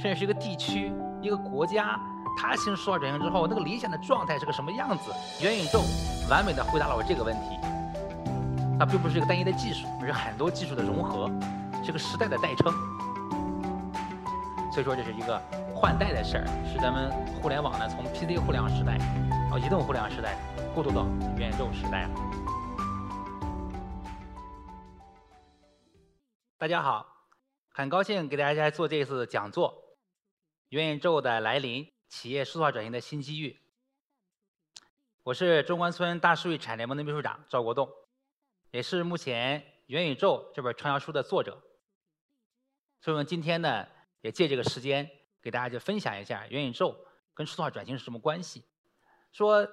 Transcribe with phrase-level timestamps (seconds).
[0.00, 1.98] 甚至是一个地区、一个国家，
[2.38, 5.10] 它进入数化转型之后，那个理想的状态是个什么样子？
[5.42, 5.82] 元宇宙
[6.30, 7.58] 完美的回答了我这个问题。
[8.78, 11.28] 它并不是一个单一的技术，而是很多技术的融合，
[11.84, 12.72] 是个时代的代称。
[14.72, 15.36] 所以说，这是一个
[15.74, 17.10] 换代的事儿，是咱们
[17.42, 18.96] 互联网呢从 PC 互联网时代，
[19.50, 20.38] 到移动互联网时代，
[20.76, 21.06] 过渡到
[21.36, 22.10] 元宇宙时代了。
[26.56, 27.04] 大家好，
[27.72, 29.70] 很高兴给大家做这次讲座，
[30.68, 33.58] 《元宇宙的来临：企业数字化转型的新机遇》。
[35.22, 37.90] 我是中关村大数据产业联盟的秘书长赵国栋。
[38.70, 41.52] 也是目前《元宇宙》这本畅销书的作者，
[43.00, 43.88] 所以我们今天呢，
[44.20, 46.94] 也借这个时间给大家就分享一下元宇宙
[47.32, 48.62] 跟数字化转型是什么关系。
[49.32, 49.66] 说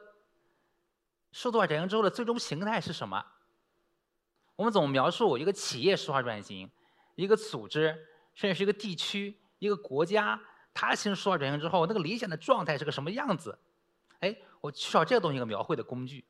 [1.33, 3.21] 数字化转型之后的最终形态是什么？
[4.55, 6.71] 我们怎么描述一个企业数字化转型，
[7.15, 10.41] 一个组织，甚至是一个地区、一个国家，
[10.75, 13.57] 它进入数字化转型之后，那个理想的状态是个什么样子？
[14.19, 16.23] 哎，我缺少这个东西一个描绘的工具，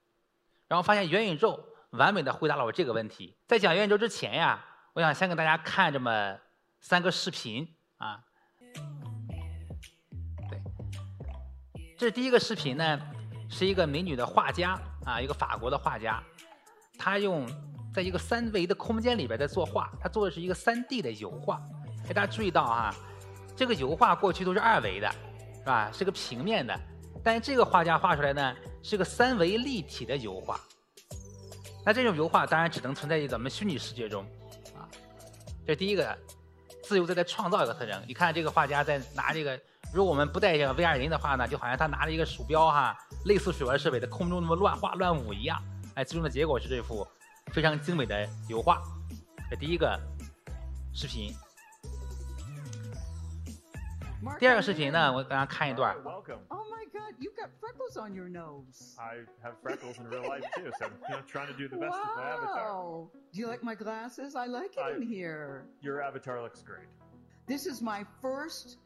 [0.69, 1.61] 然后发现元宇宙。
[1.91, 3.33] 完美的回答了我这个问题。
[3.47, 6.37] 在讲元宇宙之前呀，我想先给大家看这么
[6.81, 7.65] 三个视频
[7.95, 8.21] 啊。
[10.49, 10.61] 对，
[11.97, 12.99] 这是第一个视频呢，
[13.49, 16.21] 是一个美女的画家啊，一个法国的画家，
[16.99, 17.47] 她用
[17.93, 21.61] 在一个三维的空间里边在作画，她做的是一个三 D 的油画。
[22.09, 22.93] 哎，大家注意到啊，
[23.55, 25.09] 这个油画过去都是二维的，
[25.59, 25.89] 是吧？
[25.93, 26.77] 是个平面的，
[27.23, 30.59] 但这个画家画出来呢，是个三维立体的油画。
[31.85, 34.25] 那这种油画当然只能存在于咱们虚拟世界中，
[34.75, 34.89] 啊，
[35.65, 36.17] 这第一个，
[36.83, 38.03] 自由在在创造一个特征。
[38.07, 39.57] 你看这个画家在拿这个，
[39.93, 45.57] 如果我们不带这个 VR 眼镜的话呢，就好像他拿着一个鼠标哈，类似水玩设备在空中那么乱画乱舞一样。
[45.93, 47.07] 哎，最终的结果是这幅
[47.53, 48.81] 非常精美的油画。
[49.49, 49.97] 这第一个
[50.93, 51.33] 视频。
[54.38, 55.96] 第二个视频呢，我给大家看一段。
[57.18, 58.96] you've got freckles on your nose.
[58.98, 61.92] I have freckles in real life too, so you know, trying to do the best
[61.92, 62.00] wow.
[62.02, 63.08] with my avatar.
[63.32, 64.34] Do you like my glasses?
[64.34, 65.66] I like it I, in here.
[65.82, 66.88] Your avatar looks great.
[67.46, 68.78] This is my first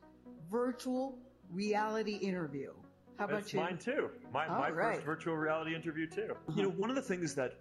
[0.50, 1.16] virtual
[1.52, 2.72] reality interview.
[3.18, 3.60] How about it's you?
[3.60, 4.10] Mine too.
[4.32, 4.96] My, my right.
[4.96, 6.32] first virtual reality interview too.
[6.32, 6.52] Uh-huh.
[6.56, 7.54] You know, one of the things that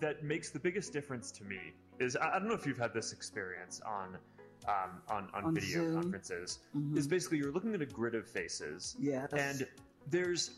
[0.00, 2.92] that makes the biggest difference to me is I, I don't know if you've had
[2.92, 4.18] this experience on
[4.67, 6.01] um, on, on, on, video Zoom.
[6.01, 6.97] conferences mm-hmm.
[6.97, 8.95] is basically you're looking at a grid of faces.
[8.99, 9.27] Yeah.
[9.31, 9.67] And
[10.09, 10.51] there's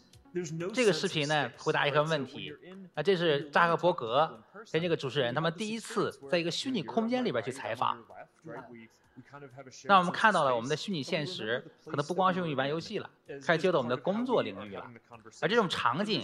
[0.74, 2.54] 这个视频呢，回答一个问题
[2.94, 7.98] 啊，这是扎克伯格跟这个主持人他们第一次在一个虚拟空间里边去采访。
[9.86, 13.10] 那我们看到了我们的虚拟现实，可能不光是用于玩游戏了，
[13.42, 14.86] 开始接到我们的工作领域了。
[15.42, 16.22] 而这种场景，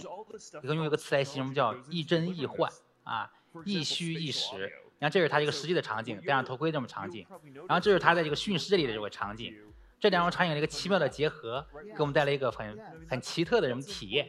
[0.60, 2.70] 可以用一个词来形容，叫亦真亦幻
[3.04, 3.32] 啊，
[3.64, 4.70] 亦虚亦实。
[5.02, 7.26] 你看，这是他一个实际的场景，戴上头盔这么场景，
[7.66, 9.52] 然后这是他在这个虚拟世界里的这个场景。
[9.98, 12.78] 这两种场景的一个奇妙的结合，给我们带来一个很
[13.10, 14.28] 很奇特的这种体验。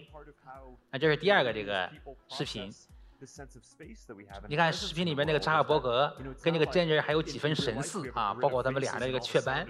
[0.90, 1.88] 那这是第二个这个
[2.28, 2.74] 视频。
[4.48, 6.12] 你看视频里边那个扎克伯格
[6.42, 9.68] 跟这个真人还有几分神似啊，包括他们俩的一个雀斑。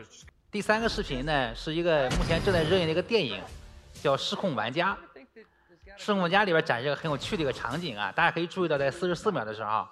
[0.49, 3.41] 第三个视频呢，是一个目前正在热映的一个电影，
[3.95, 4.97] 叫《失控玩家》。
[5.97, 9.85] 《失控玩家》里边展示个很有趣的一个场景啊，大家可以注意到，在四十四秒的时候，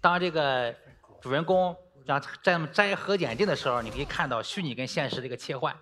[0.00, 0.74] 当这个
[1.20, 1.76] 主人公。
[2.04, 5.76] 然后在摘核眼镜的时候，你可以看到虚拟跟现实的一个切换。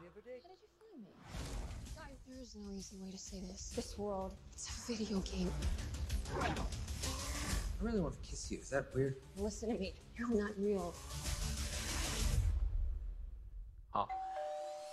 [13.90, 14.08] 好，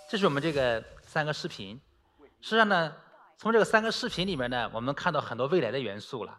[0.08, 1.80] 这是我们这个三个视频。
[2.40, 2.94] 实际上呢，
[3.36, 6.38] 从这个三个视频里面呢，我们看到很多未来的元素了。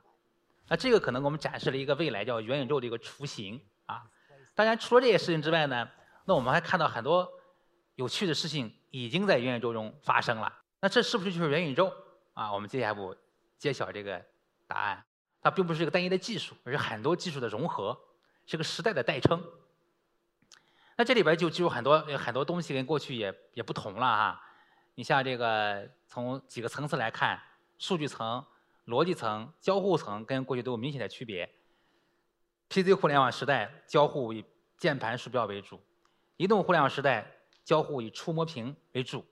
[0.67, 4.03] 那这个可能给我们展示了一个未来叫元宇宙的一个雏形啊。
[4.53, 5.87] 当然，除了这些事情之外呢，
[6.25, 7.29] 那我们还看到很多
[7.95, 10.51] 有趣的事情已经在元宇宙中发生了。
[10.79, 11.93] 那这是不是就是元宇宙
[12.34, 12.51] 啊？
[12.53, 13.16] 我们接下来
[13.57, 14.23] 揭晓这个
[14.67, 15.03] 答案。
[15.41, 17.95] 它并不是一个单一的技术，而是很多技术的融合，
[18.47, 19.43] 是个时代的代称。
[20.97, 24.41] 那这里边就就有很多很多东西跟过去也也不同了哈。
[24.95, 27.40] 你像这个从几个层次来看，
[27.78, 28.43] 数据层、
[28.85, 31.49] 逻辑层、交互层跟过去都有明显的区别。
[32.70, 34.43] PC 互联网时代，交互以
[34.78, 35.78] 键盘、鼠标为主；
[36.37, 37.32] 移动互联网时代，
[37.64, 39.26] 交互以触摸屏为主。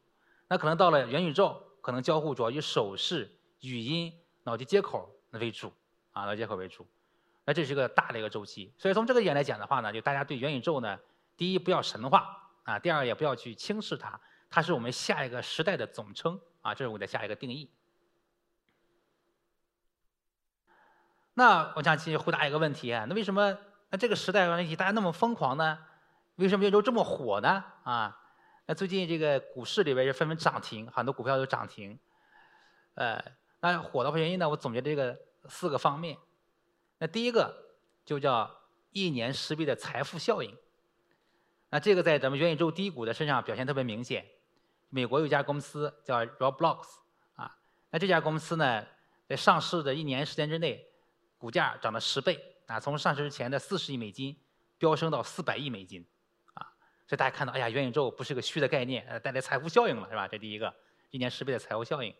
[0.48, 4.14] 那可能到了元宇宙，可能交互主要以手势、语音、
[4.44, 5.72] 脑机接口为主
[6.12, 6.88] 啊，脑接口为主。
[7.46, 8.72] 那这是一个大的一个周期。
[8.78, 11.00] 所以从这个点来讲的话呢，就大家对元宇宙呢，
[11.36, 17.70] 第一不要神话啊，第二也不要去轻视它，它是我们下一个时代的总称啊，这是我的下一个定义。
[21.36, 23.58] 那我想继续回答一个问题啊，那为什么
[23.90, 25.78] 那这个时代问题大家那么疯狂呢？
[26.36, 27.64] 为什么元宇宙这么火呢？
[27.84, 28.20] 啊，
[28.66, 31.98] 那最近这个股市里边也纷纷涨停，很多股票都涨停。
[32.96, 33.24] 呃，
[33.62, 34.48] 那火的原因呢？
[34.48, 36.18] 我总结这个四个方面。
[37.00, 37.54] 那第一个
[38.06, 38.50] 就叫
[38.92, 40.56] 一年十倍的财富效应。
[41.70, 44.26] 那这个在咱们元宇宙低谷的身上表现特别明显。
[44.90, 46.84] 美国有一家公司叫 Roblox
[47.36, 47.58] 啊，
[47.90, 48.86] 那这家公司呢，
[49.28, 50.88] 在上市的一年时间之内，
[51.44, 54.34] 股价涨了十倍啊，从上市之前的四十亿美金
[54.78, 56.06] 飙升到四百亿美金
[56.54, 56.72] 啊，
[57.06, 60.25] 所以大家看到，哎呀，元宇宙不是个虚的概念，呃，带来财富效应了，是吧？
[60.25, 60.74] 这第一个，
[61.12, 62.16] 一年十倍的财富效应。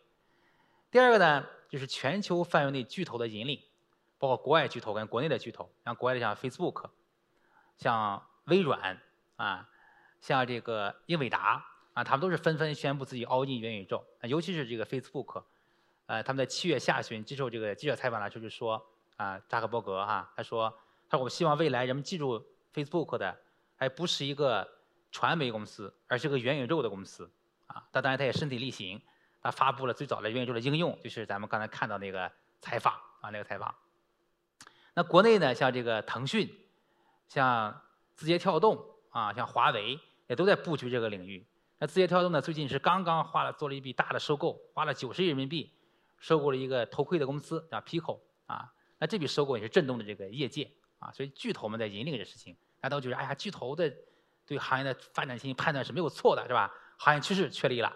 [0.90, 3.58] 第二个呢，就是全球范围内巨头的引领，
[4.18, 6.90] 包括国外巨头跟国内的巨头，像国外的像 Facebook，
[7.78, 9.00] 像微软
[9.36, 9.66] 啊，
[10.20, 11.64] 像这个英伟达。
[11.94, 15.44] 啊，他们都是纷纷宣布自己 all in 元宇宙，尤其是这个 Facebook，
[16.04, 18.84] 呃，他们在七月下旬接受这个记者采访的时候就说，
[19.16, 20.72] 啊，扎克伯格哈，他说，
[21.08, 23.36] 他说我希望未来人们记住 Facebook 的，
[23.76, 24.68] 还不是一个
[25.12, 27.30] 传媒公司，而是个元宇宙的公司，
[27.66, 29.00] 啊，他当然他也身体力行，
[29.40, 32.30] 他发布了最早的元宇宙的应用，就是咱们刚才看到那个
[32.60, 33.74] 采访啊，那个采访。
[34.94, 36.48] 那国内呢，像这个腾讯，
[37.28, 37.80] 像
[38.14, 41.46] 字节跳动啊，像华为也都在布局这个领域。
[41.78, 42.40] 那字节跳动呢？
[42.40, 45.72] 最近是刚刚花了做了一笔大的收购，花了九十亿人民币，
[46.18, 48.72] 收购了一个头盔的公司叫 Pico 啊。
[49.04, 51.12] 那这笔收购也是震动的这个业界啊。
[51.12, 53.94] 所以巨头们在引领这事情，大家都觉得哎呀，巨头的
[54.46, 56.72] 对行业的发展性判断是没有错的，是吧？
[56.96, 57.94] 行业趋势确立了。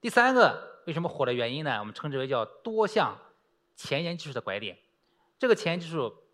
[0.00, 1.78] 第三个为什么火的原因呢？
[1.78, 3.18] 我们称之为叫多项
[3.76, 4.78] 前沿技术的拐点。
[5.38, 6.24] 这个前沿技术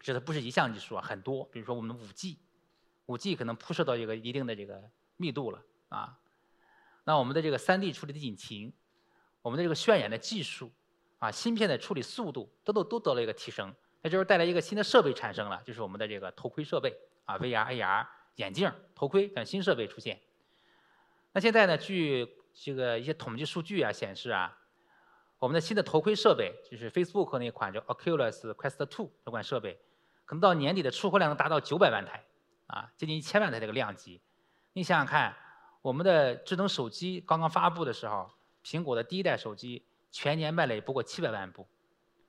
[0.00, 1.44] 指的不是一项技术啊，很多。
[1.52, 2.38] 比如说我们五 G，
[3.04, 4.88] 五 G 可能铺设到一个一定的这个
[5.18, 5.62] 密度了。
[5.90, 6.18] 啊，
[7.04, 8.72] 那我们的这个 3D 处理的引擎，
[9.42, 10.72] 我们的这个渲染的技术，
[11.22, 13.72] 啊，芯片的处理速度，都都都得了一个提升。
[14.00, 16.92] 那就是带来一个新的设备产生了，就是我们的这个头盔设备
[17.24, 18.04] 啊，VR、AR
[18.34, 20.20] 眼镜、头盔等新设备出现。
[21.30, 24.58] 那现在呢，据这个一些统计数据啊显示啊，
[25.38, 29.80] 我们的新的头盔设备，就是 Facebook 那款叫 Oculus Quest 2这款设备，
[30.24, 32.24] 可能到年底的出货量能达到九百万台，
[32.66, 34.20] 啊，接近一千万台这个量级。
[34.72, 35.36] 你想想看。
[35.82, 38.30] 我们的智能手机刚刚发布的时候，
[38.64, 41.66] 苹果的第一代手机全年卖了也不过七百万部。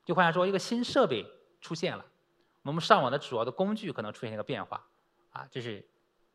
[0.03, 1.23] 就换言说，一个新设备
[1.61, 2.03] 出现了，
[2.63, 4.83] 我们上网的主要的工具可能出现一个变化，
[5.31, 5.87] 啊，这是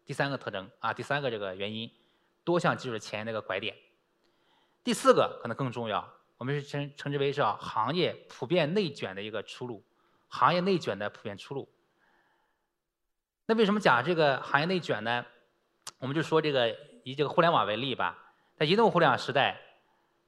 [0.05, 1.91] 第三个特征啊，第三个这个原因，
[2.45, 3.75] 多项技术前沿的一个拐点。
[4.85, 9.85] 第四个可能更重要，我们是称称之为是行业普遍内卷的一个出路，
[10.29, 11.69] 行业内卷的普遍出路。
[13.47, 15.27] 那为什么讲这个行业内卷呢？
[15.99, 16.77] 我们就说这个。
[17.05, 19.59] 以这个互联网为例吧，在移动互联网时代，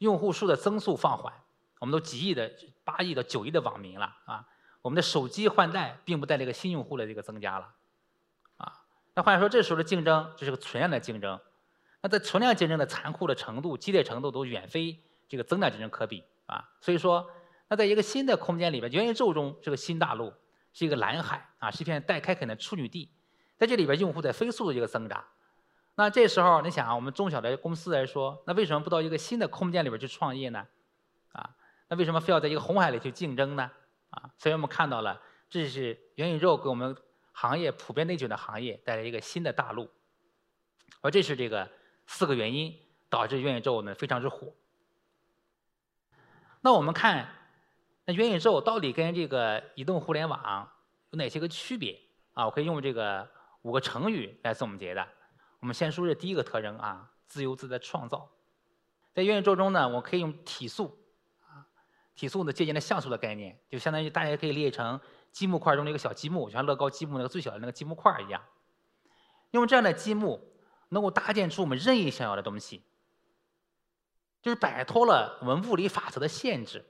[0.00, 1.32] 用户数的增速放缓，
[1.79, 2.50] 我们都几亿的、
[2.85, 4.47] 八亿到九亿的网民了啊，
[4.82, 7.75] 我们的手机换代并不带来一个新用户的这个增加了，
[8.56, 8.82] 啊，
[9.14, 11.38] 那换言说，这时候的竞争就是个存量的竞争，
[12.00, 14.99] 那在存量竞争的残酷的程度、激烈程度都远非
[15.29, 17.31] 这个增量竞争可比啊，所以说，
[17.69, 20.32] 那在一个新的空间里边，元宇宙中是个新大陆，
[20.73, 23.11] 是一个蓝海啊，是一片待开垦的处女地，
[23.58, 25.23] 在这里边用户在飞速的一个增长。
[26.00, 30.67] 那这时候，你想啊，我们中小的公司来说，那为什么不到一个新的空间里边去创业呢？
[31.32, 31.51] 啊，
[31.89, 33.70] 那为什么非要在一个红海里去竞争呢？
[34.08, 35.20] 啊，所以我们看到了，
[35.51, 36.96] 这是元宇宙给我们
[37.32, 39.91] 行业普遍内卷的行业带来一个新的大陆，
[41.03, 41.70] 而这是这个
[42.06, 42.74] 四个原因
[43.10, 44.55] 导致元宇宙呢非常之火。
[46.63, 47.29] 那我们看，
[48.06, 50.67] 那元宇宙到底跟这个移动互联网
[51.10, 52.01] 有哪些个区别？
[52.32, 53.29] 啊，我可以用这个
[53.60, 55.06] 五个成语来总结的。
[55.60, 58.31] 我们先说这第一个特征啊，自由自在创造。
[59.12, 60.98] 在元宇宙中呢，我可以用体素
[61.43, 61.67] 啊，
[62.14, 65.00] 体素呢借鉴了像素的概念，就相当于大家可以理解成
[65.31, 68.43] 积木块中的一个小积木，就像乐高积木那个最小的那个积木块一样。
[69.50, 70.52] 用这样的积木，
[70.90, 72.84] 能够搭建出我们任意想要的东西，
[74.40, 76.86] 就是摆脱了我们物理法则的限制。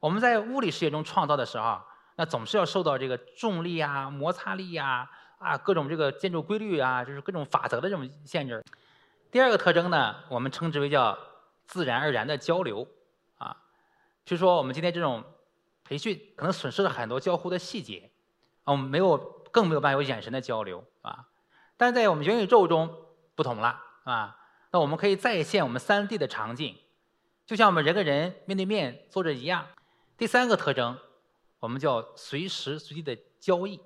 [0.00, 1.82] 我们在物理世界中创造的时候，
[2.14, 5.10] 那总是要受到这个重力啊、摩擦力呀。
[5.38, 8.64] 啊，各种这个建筑规律啊，就是各种法则的这种限制。
[9.30, 11.18] 第二个特征呢，我们称之为叫
[11.66, 12.88] 自然而然的交流
[13.38, 13.56] 啊。
[14.24, 15.22] 比如说我们今天这种
[15.84, 18.10] 培训，可能损失了很多交互的细节
[18.64, 19.18] 啊，我们没有，
[19.50, 21.28] 更没有办法有眼神的交流啊。
[21.76, 22.94] 但在我们元宇宙中
[23.34, 24.38] 不同了啊，
[24.70, 26.76] 那我们可以再现我们三 D 的场景，
[27.44, 29.66] 就像我们人跟人面对面坐着一样。
[30.16, 30.96] 第三个特征，
[31.60, 33.78] 我们叫随时随地的交易。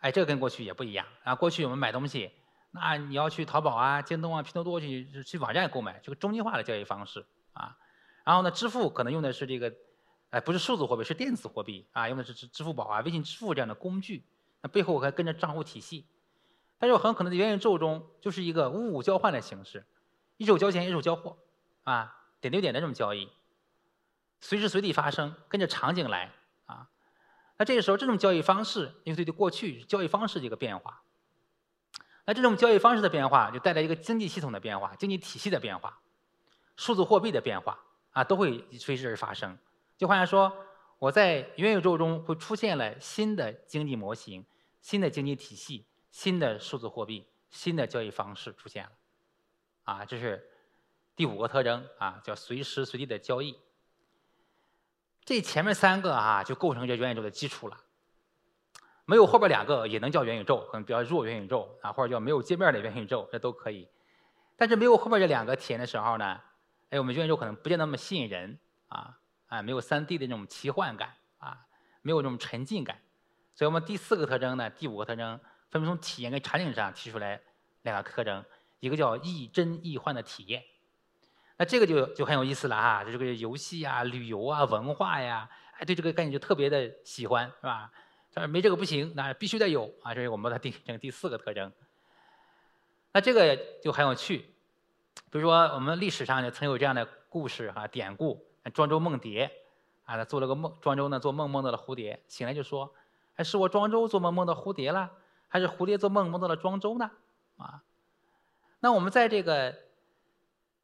[0.00, 1.34] 哎，这个跟过去也不一样啊！
[1.34, 2.30] 过去我们买东西，
[2.72, 7.24] 那你要去淘宝啊、京东啊、拼多多去去网站购买，这个中心化的交易方式
[7.54, 7.76] 啊。
[8.24, 9.72] 然后呢，支付可能用的是这个，
[10.30, 14.24] 哎，不是数字货币，是电子货币啊，用的是支支付宝啊、微信支付这样的工具，
[14.60, 16.06] 那背后还跟着账户体系。
[16.78, 19.86] 但是很可能在元宇宙中就是一个物物交换的形式，
[20.36, 21.38] 一手交钱一手交货，
[21.84, 23.30] 啊，点对点的这种交易，
[24.40, 26.30] 随时随地发生，跟着场景来。
[27.56, 31.02] 那这个时候这种交易方式，因为对过去交易方式的一个变化，
[32.24, 36.00] 那这种交易方式的变化就带来一个经济系统的变化、经济体系的变化、
[36.76, 37.78] 数字货币的变化
[38.10, 39.56] 啊，都会随之而发生。
[39.96, 40.52] 就好像说，
[40.98, 44.44] 我在元宇宙中会出现了新的经济模型、
[44.80, 45.86] 新的经济体系。
[46.14, 48.90] 新的数字货币、新的交易方式出现了，
[49.82, 50.48] 啊，这是
[51.16, 53.58] 第五个特征啊，叫随时随地的交易。
[55.24, 57.76] 这前面三个啊，就构成这元宇宙的基础了。
[59.06, 63.88] 没有后边两个也能叫元宇宙，可能比较弱元宇宙啊，或者叫没有界面的元宇宙，这都可以。
[64.56, 66.40] 但是没有后边这两个体验的时候呢，
[66.90, 71.58] 哎，我们元宇宙可能不见那么吸引人啊，啊，没有三 D 的那种奇幻感啊，
[72.02, 73.00] 没有这种沉浸感。
[73.54, 75.40] 所以我们第四个特征呢，第五个特征。
[75.70, 77.40] 分别从体验跟场景上提出来
[77.82, 78.44] 两个特征，
[78.78, 80.62] 一个叫亦真亦幻的体验，
[81.56, 87.90] 那这个就就很有意思了哈，这个游戏啊、旅游啊、文化呀，哎，对这个概念就特别的喜欢，是吧？
[88.32, 91.72] 他说没这个不行，那必须得有啊，这是我们的第这第四个特征。
[93.12, 94.38] 那这个就很有趣，
[95.30, 99.50] 比如说我们历史上就曾有这样的故事哈典故，庄周梦蝶
[100.04, 102.92] 啊，他做了个梦，庄周呢做梦梦到了蝴蝶，醒来就说，
[103.36, 105.10] 哎，是我庄周做梦梦到蝴蝶了。
[105.46, 107.08] 还是蝴蝶做梦梦到了庄周呢？
[107.58, 107.84] 啊，
[108.80, 109.72] 那我们在这个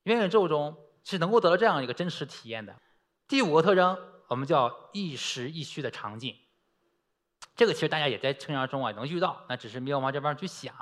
[0.04, 2.75] 元宇宙中是能够得到这样一个真实体验的。
[3.28, 6.37] 第五个特征，我们叫一实一虚的场景。
[7.54, 10.75] 这个其实大家也在生活中啊能遇到，那只是没有往这边去想。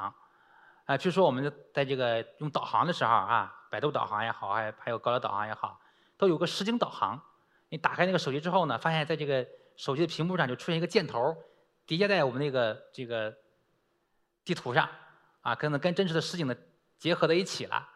[0.84, 5.80] 啊，比如说我们在这个用导航的时候啊，百度导航也好，还还有高德导航也好，
[6.16, 7.20] 都有个实景导航。
[7.68, 9.46] 你打开那个手机之后呢，发现在这个
[9.76, 11.36] 手机的屏幕上就出现一个箭头，
[11.86, 13.34] 叠加在我们那个这个。
[14.44, 14.88] 地图上，
[15.42, 16.56] 啊，可能跟真实的实景的
[16.96, 17.86] 结合在一起了，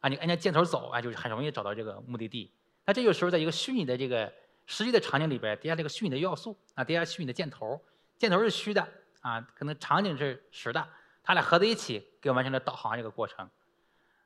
[0.00, 2.50] 啊，你按着箭头走啊，就是很容易找到这个目的地。
[2.84, 4.32] 那这个时候，在一个虚拟的这个
[4.66, 7.80] 实际的场景里边，叠加这个虚拟的要素，啊，叠加虚拟的箭头，
[8.18, 8.86] 箭头是虚的，
[9.20, 10.86] 啊，可能场景是实的，
[11.22, 13.48] 它俩合在一起，给我完成了导航这个过程。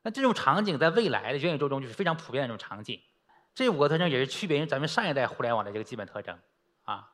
[0.01, 2.99] 那这种场景在未来的元宇宙中就是非常普遍的这种场景。
[3.53, 6.37] 这五个特征也是区别于咱们上一代互联网的这个基本特征，
[6.83, 7.09] 啊，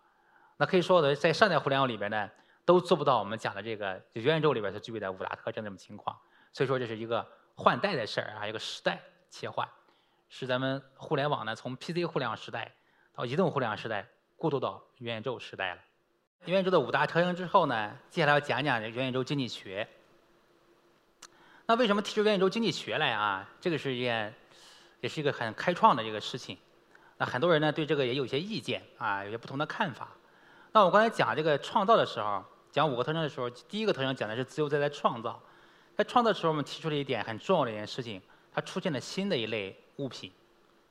[0.58, 2.30] 那可以说的，在上代互联网里边呢。
[2.64, 6.16] 都做不到我们讲的这个元宇宙里边所具备的五大特征这种情况，
[6.54, 7.28] 所以说这是一个
[7.62, 9.00] 换代的事儿啊，一个时代
[9.30, 9.70] 切换，
[10.30, 12.74] 是咱们互联网呢从 PC 互联网时代
[13.14, 15.82] 到移动互联网时代过渡到元宇宙时代了。
[16.46, 19.88] 元宇宙的五大特征之后呢，接下来要讲讲这元宇宙经济学。
[21.68, 23.48] 那为什么提出元宇宙经济学来啊？
[23.60, 24.34] 这个是一件
[25.00, 26.58] 也是一个很开创的一个事情。
[27.18, 30.08] 那很多人呢对这个也有一些意见啊，有些不同的看法。
[30.72, 35.40] 那我刚才讲这个创造的时候，讲五个特征的时候，第一个特征讲的是自由自在创造。
[35.96, 38.22] 在创造的时候，我们提出了一点很重要的一件事情，
[38.54, 40.32] 它出现了新的一类物品，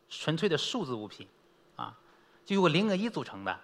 [0.08, 1.26] 纯粹的数字物品，
[1.76, 1.96] 啊，
[2.44, 3.58] 就由零和一组成的。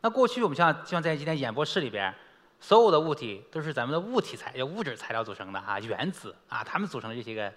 [0.00, 2.14] 那过去我们像像在今天演播室里边，
[2.60, 7.52] 所有的物体都是咱们的物体材，叫物质材料组成的啊，原子啊，它们组成的这些个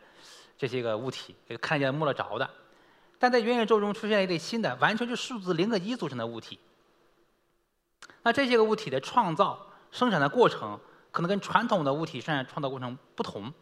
[0.57, 2.49] 这些个物体，看见摸得着的。
[3.17, 6.59] 但在元宇宙中出现了一类新的，完全是数字零和一组成的物体。
[8.23, 10.79] 那这些个物体的创造、生产的过程，
[11.15, 13.53] 可能跟传统的物体生产创造过程不同。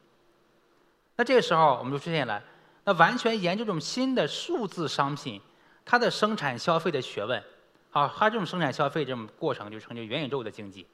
[1.16, 2.42] 那这个时候，我们就出现了，
[2.84, 5.40] 那完全研究这种新的数字商品，
[5.86, 7.44] 它的生产消费的学问，
[7.92, 10.88] 啊，它这种生产消费这种过程就成就元宇宙的经济。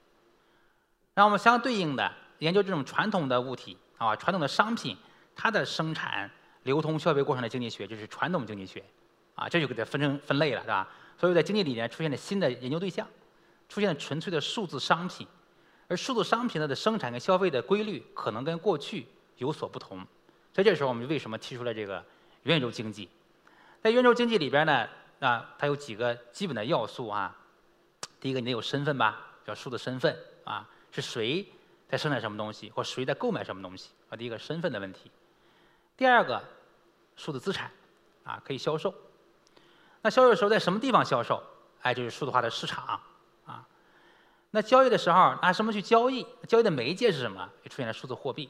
[1.13, 4.97] 然后我们相对应的研究这种传统的物体，啊，传统的商品，
[5.37, 6.29] 它的生产、
[6.63, 8.83] 流通、消费过程的经济学，就是传统经济学，
[9.35, 10.89] 啊，这就给它分成分类了，是吧？
[11.17, 13.07] 所以在经济里面出现了新的研究对象。
[13.69, 15.27] 出现了纯粹的数字商品，
[15.89, 19.97] 而数字商品它的生产跟消费的规律可能跟过去有所不同，
[20.53, 22.01] 所以这时候我们为什么提出了这个
[22.43, 23.09] 元宇宙经济？
[23.81, 24.87] 在元宇宙经济里边呢，
[25.19, 27.35] 啊，它有几个基本的要素啊。
[28.21, 31.45] 第一个，你得有身份吧，叫数字身份啊，是谁
[31.89, 34.15] 在生产什么东西，或谁在购买什么东西啊？
[34.15, 35.09] 第一个身份的问题。
[35.97, 36.43] 第二个，
[37.15, 37.71] 数字资产
[38.23, 38.93] 啊，可以销售。
[40.01, 41.41] 那销售的时候在什么地方销售？
[41.81, 43.01] 哎，就是数字化的市场。
[44.51, 46.25] 那交易的时候拿什么去交易？
[46.47, 47.47] 交易的媒介是什么？
[47.63, 48.49] 就出现了数字货币。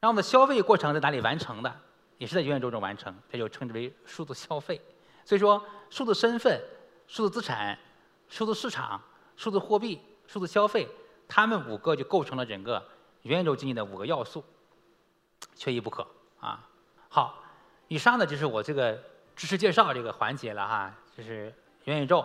[0.00, 1.74] 那我们的消费过程在哪里完成的？
[2.18, 4.80] 也是在元宇宙中完成，这就称之为数字消费。
[5.24, 6.60] 所以说，数字身份、
[7.06, 7.78] 数字资产、
[8.28, 9.00] 数字市场、
[9.36, 10.86] 数字货币、数字消费，
[11.26, 12.84] 它们五个就构成了整个
[13.22, 14.44] 元宇宙经济的五个要素，
[15.54, 16.06] 缺一不可
[16.40, 16.68] 啊。
[17.08, 17.42] 好，
[17.86, 18.98] 以上呢就是我这个
[19.34, 22.24] 知识介绍这个环节了哈，就是元宇宙，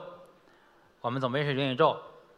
[1.02, 1.98] 我们总结是元宇宙。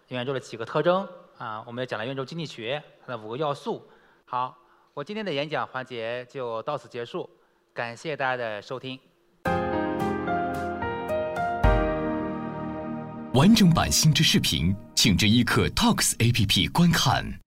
[0.10, 1.08] 圆周的几个特征
[1.38, 3.88] 啊，我们也讲了圆周经济学它的五个要素，
[4.26, 4.56] 好，
[4.94, 7.28] 我今天的演讲环节就到此结束，
[7.74, 9.00] 感谢大家的收听。
[13.34, 17.45] 完整版星之视频，请至一刻 Talks APP 观看。